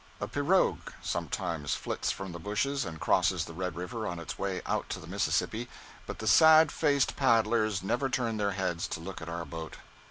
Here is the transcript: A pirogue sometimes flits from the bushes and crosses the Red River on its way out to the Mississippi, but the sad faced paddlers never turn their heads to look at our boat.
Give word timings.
A 0.19 0.27
pirogue 0.27 0.93
sometimes 1.03 1.75
flits 1.75 2.09
from 2.09 2.31
the 2.31 2.39
bushes 2.39 2.85
and 2.85 2.99
crosses 2.99 3.45
the 3.45 3.53
Red 3.53 3.75
River 3.75 4.07
on 4.07 4.17
its 4.17 4.35
way 4.35 4.63
out 4.65 4.89
to 4.89 4.99
the 4.99 5.05
Mississippi, 5.05 5.69
but 6.07 6.17
the 6.17 6.25
sad 6.25 6.71
faced 6.71 7.15
paddlers 7.15 7.83
never 7.83 8.09
turn 8.09 8.37
their 8.37 8.53
heads 8.53 8.87
to 8.87 8.99
look 8.99 9.21
at 9.21 9.29
our 9.29 9.45
boat. 9.45 9.77